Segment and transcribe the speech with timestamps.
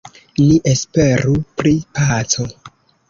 [0.45, 2.47] Ni esperu pri paco.